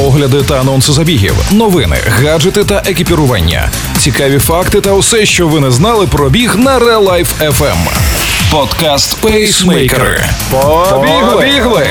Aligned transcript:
огляди 0.00 0.42
та 0.42 0.60
анонси 0.60 0.92
забігів, 0.92 1.34
новини, 1.50 1.96
гаджети 2.06 2.64
та 2.64 2.82
екіпірування, 2.86 3.70
цікаві 3.98 4.38
факти 4.38 4.80
та 4.80 4.92
усе, 4.92 5.26
що 5.26 5.48
ви 5.48 5.60
не 5.60 5.70
знали 5.70 6.06
про 6.06 6.30
біг 6.30 6.56
на 6.56 6.78
Real 6.78 7.08
Life 7.08 7.50
FM. 7.58 7.76
Подкаст 8.50 9.20
Пейсмейкери. 9.20 10.24
Побігли! 10.50 11.86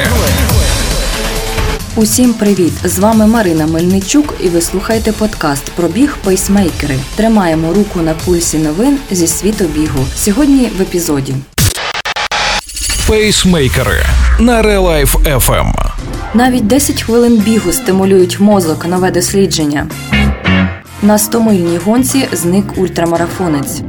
Усім 1.96 2.34
привіт! 2.34 2.74
З 2.84 3.00
вами 3.00 3.28
Марина 3.28 3.68
Мельничук, 3.68 4.34
і 4.44 4.50
ви 4.50 4.62
слухаєте 4.62 5.12
подкаст 5.12 5.64
про 5.76 5.88
біг 5.88 6.18
пейсмейкери. 6.24 6.96
Тримаємо 7.16 7.74
руку 7.74 8.02
на 8.02 8.14
пульсі 8.14 8.58
новин 8.58 8.98
зі 9.12 9.28
світу 9.28 9.64
бігу. 9.64 10.06
Сьогодні 10.16 10.70
в 10.78 10.82
епізоді. 10.82 11.36
Пейсмейкери 13.08 14.06
на 14.40 14.64
Real 14.64 14.82
Life 14.82 15.40
FM. 15.40 15.74
Навіть 16.34 16.68
10 16.68 17.04
хвилин 17.04 17.38
бігу 17.38 17.72
стимулюють 17.72 18.40
мозок, 18.40 18.86
нове 18.86 19.12
дослідження. 19.12 19.88
На 21.02 21.18
100-мильній 21.18 21.80
гонці 21.84 22.28
зник 22.32 22.78
ультрамарафонець. 22.78 23.82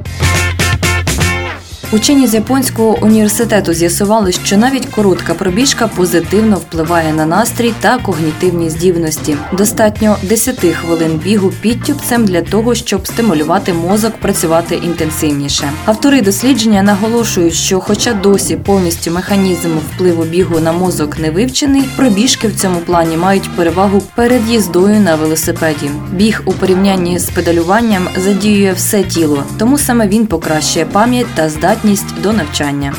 Учені 1.93 2.27
з 2.27 2.35
японського 2.35 2.99
університету 3.03 3.73
з'ясували, 3.73 4.33
що 4.33 4.57
навіть 4.57 4.87
коротка 4.87 5.35
пробіжка 5.35 5.89
позитивно 5.89 6.57
впливає 6.57 7.13
на 7.13 7.27
настрій 7.27 7.73
та 7.81 7.99
когнітивні 7.99 8.71
здібності. 8.71 9.37
Достатньо 9.53 10.17
10 10.23 10.59
хвилин 10.61 11.21
бігу 11.25 11.53
підтюпцем 11.61 12.25
для 12.25 12.43
того, 12.43 12.75
щоб 12.75 13.07
стимулювати 13.07 13.73
мозок 13.73 14.13
працювати 14.21 14.75
інтенсивніше. 14.75 15.71
Автори 15.85 16.23
дослідження 16.23 16.83
наголошують, 16.83 17.55
що, 17.55 17.81
хоча 17.81 18.13
досі 18.13 18.57
повністю 18.57 19.11
механізм 19.11 19.69
впливу 19.95 20.23
бігу 20.25 20.61
на 20.61 20.73
мозок 20.73 21.19
не 21.19 21.31
вивчений, 21.31 21.83
пробіжки 21.97 22.49
в 22.49 22.57
цьому 22.57 22.81
плані 22.81 23.17
мають 23.17 23.57
перевагу 23.57 24.03
перед 24.15 24.49
їздою 24.49 25.01
на 25.01 25.17
велосипеді. 25.17 25.91
Біг 26.13 26.43
у 26.45 26.53
порівнянні 26.53 27.19
з 27.19 27.31
педалюванням 27.31 28.09
задіює 28.17 28.73
все 28.73 29.03
тіло, 29.03 29.45
тому 29.59 29.79
саме 29.79 30.09
він 30.09 30.27
покращує 30.27 30.85
пам'ять 30.85 31.27
та 31.35 31.49
здатність 31.49 31.80
здатність 31.81 32.21
до 32.21 32.33
навчання. 32.33 32.95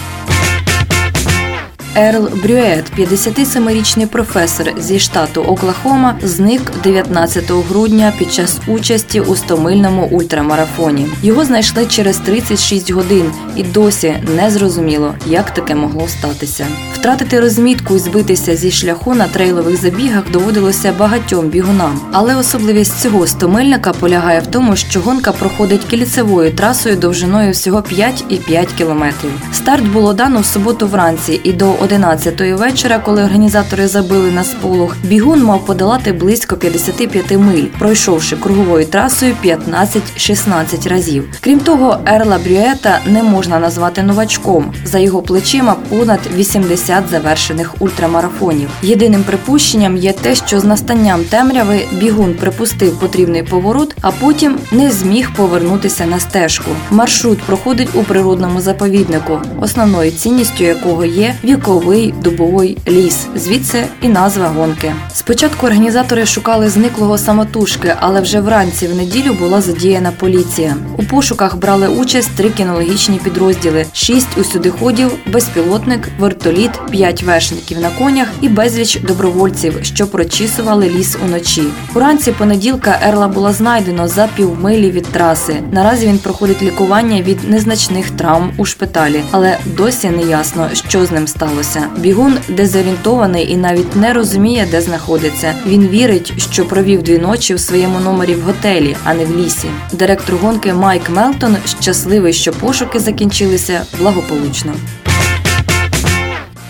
Ерл 1.95 2.29
Брюет, 2.43 2.91
57-річний 2.97 4.05
професор 4.05 4.73
зі 4.77 4.99
штату 4.99 5.41
Оклахома, 5.41 6.15
зник 6.23 6.61
19 6.83 7.51
грудня 7.51 8.13
під 8.17 8.33
час 8.33 8.59
участі 8.67 9.19
у 9.19 9.31
100-мильному 9.31 10.09
ультрамарафоні. 10.09 11.07
Його 11.23 11.45
знайшли 11.45 11.85
через 11.85 12.17
36 12.17 12.91
годин, 12.91 13.31
і 13.55 13.63
досі 13.63 14.13
не 14.35 14.51
зрозуміло, 14.51 15.13
як 15.25 15.53
таке 15.53 15.75
могло 15.75 16.07
статися. 16.07 16.67
Втратити 16.93 17.39
розмітку 17.39 17.95
і 17.95 17.99
збитися 17.99 18.55
зі 18.55 18.71
шляху 18.71 19.13
на 19.13 19.27
трейлових 19.27 19.81
забігах 19.81 20.31
доводилося 20.31 20.93
багатьом 20.99 21.47
бігунам. 21.47 21.99
Але 22.11 22.35
особливість 22.35 23.01
цього 23.01 23.19
100-мильника 23.19 23.93
полягає 23.99 24.39
в 24.39 24.47
тому, 24.47 24.75
що 24.75 25.01
гонка 25.01 25.31
проходить 25.31 25.83
кільцевою 25.83 26.51
трасою 26.51 26.95
довжиною 26.95 27.51
всього 27.51 27.77
5,5 27.79 28.67
кілометрів. 28.77 29.31
Старт 29.53 29.85
було 29.85 30.13
дано 30.13 30.39
в 30.39 30.45
суботу 30.45 30.87
вранці 30.87 31.41
і 31.43 31.53
до 31.53 31.80
11-ї 31.81 32.55
вечора, 32.55 32.99
коли 32.99 33.23
організатори 33.23 33.87
забили 33.87 34.31
на 34.31 34.43
сполох, 34.43 34.95
бігун 35.03 35.43
мав 35.43 35.65
подолати 35.65 36.13
близько 36.13 36.55
55 36.55 37.31
миль, 37.31 37.65
пройшовши 37.79 38.35
круговою 38.35 38.85
трасою 38.85 39.35
15-16 39.45 40.89
разів. 40.89 41.23
Крім 41.41 41.59
того, 41.59 41.97
Ерла 42.05 42.37
Брюета 42.37 42.99
не 43.05 43.23
можна 43.23 43.59
назвати 43.59 44.03
новачком. 44.03 44.73
За 44.85 44.99
його 44.99 45.21
плечима 45.21 45.75
понад 45.89 46.19
80 46.35 47.03
завершених 47.11 47.75
ультрамарафонів. 47.79 48.69
Єдиним 48.81 49.23
припущенням 49.23 49.97
є 49.97 50.13
те, 50.13 50.35
що 50.35 50.59
з 50.59 50.63
настанням 50.63 51.23
темряви 51.23 51.79
бігун 51.91 52.33
припустив 52.33 52.99
потрібний 52.99 53.43
поворот, 53.43 53.95
а 54.01 54.11
потім 54.11 54.57
не 54.71 54.91
зміг 54.91 55.31
повернутися 55.35 56.05
на 56.05 56.19
стежку. 56.19 56.71
Маршрут 56.91 57.41
проходить 57.41 57.89
у 57.93 58.03
природному 58.03 58.61
заповіднику, 58.61 59.39
основною 59.61 60.11
цінністю 60.11 60.63
якого 60.63 61.05
є 61.05 61.35
віковий 61.43 61.70
віковий 61.71 62.13
дубовий 62.23 62.77
ліс, 62.87 63.27
звідси 63.35 63.83
і 64.01 64.07
назва 64.07 64.47
гонки. 64.47 64.93
Спочатку 65.13 65.65
організатори 65.65 66.25
шукали 66.25 66.69
зниклого 66.69 67.17
самотужки, 67.17 67.93
але 67.99 68.21
вже 68.21 68.39
вранці 68.41 68.87
в 68.87 68.95
неділю 68.95 69.33
була 69.33 69.61
задіяна 69.61 70.11
поліція. 70.11 70.75
У 70.97 71.03
пошуках 71.03 71.57
брали 71.57 71.87
участь 71.87 72.31
три 72.35 72.49
кінологічні 72.49 73.19
підрозділи: 73.23 73.85
шість 73.93 74.37
усюдиходів, 74.37 75.11
безпілотник, 75.27 76.09
вертоліт, 76.19 76.71
п'ять 76.91 77.23
вершників 77.23 77.79
на 77.79 77.89
конях 77.89 78.27
і 78.41 78.49
безліч 78.49 78.99
добровольців, 78.99 79.79
що 79.81 80.07
прочісували 80.07 80.89
ліс 80.89 81.17
уночі. 81.25 81.63
Уранці 81.95 82.31
понеділка 82.31 82.99
Ерла 83.03 83.27
була 83.27 83.53
знайдено 83.53 84.07
за 84.07 84.27
півмилі 84.35 84.91
від 84.91 85.05
траси. 85.05 85.55
Наразі 85.71 86.07
він 86.07 86.17
проходить 86.17 86.61
лікування 86.61 87.21
від 87.21 87.49
незначних 87.49 88.09
травм 88.09 88.51
у 88.57 88.65
шпиталі, 88.65 89.23
але 89.31 89.57
досі 89.65 90.09
не 90.09 90.23
ясно, 90.23 90.69
що 90.73 91.05
з 91.05 91.11
ним 91.11 91.27
сталося 91.27 91.60
сталося. 91.63 91.89
Бігун 91.97 92.37
дезорієнтований 92.49 93.51
і 93.51 93.57
навіть 93.57 93.95
не 93.95 94.13
розуміє, 94.13 94.67
де 94.71 94.81
знаходиться. 94.81 95.53
Він 95.67 95.87
вірить, 95.87 96.33
що 96.51 96.65
провів 96.65 97.03
дві 97.03 97.17
ночі 97.17 97.53
в 97.53 97.59
своєму 97.59 97.99
номері 97.99 98.35
в 98.35 98.41
готелі, 98.41 98.97
а 99.03 99.13
не 99.13 99.25
в 99.25 99.37
лісі. 99.37 99.67
Директор 99.91 100.35
гонки 100.35 100.73
Майк 100.73 101.09
Мелтон 101.09 101.57
щасливий, 101.81 102.33
що 102.33 102.53
пошуки 102.53 102.99
закінчилися 102.99 103.81
благополучно. 103.99 104.73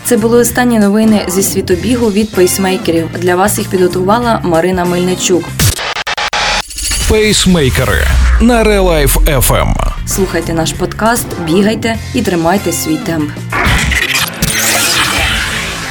Це 0.04 0.18
були 0.18 0.38
останні 0.38 0.80
новини 0.80 1.22
зі 1.28 1.44
світу 1.44 1.74
бігу 1.74 2.12
від 2.12 2.32
пейсмейкерів. 2.32 3.10
Для 3.20 3.36
вас 3.36 3.58
їх 3.58 3.68
підготувала 3.68 4.40
Марина 4.44 4.86
Мельничук. 4.86 5.44
Пейсмейкери 7.10 8.02
на 8.42 8.64
Релайф 8.64 9.18
FM. 9.18 9.74
Слухайте 10.08 10.54
наш 10.54 10.74
подкаст, 10.74 11.28
бігайте 11.46 11.96
і 12.14 12.22
тримайте 12.22 12.72
свій 12.72 12.98
темп. 12.98 13.32